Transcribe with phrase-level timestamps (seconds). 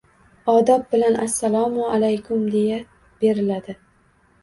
[0.53, 2.83] Odob bilan «Assalomu alaykum» deya
[3.25, 3.81] beriladi.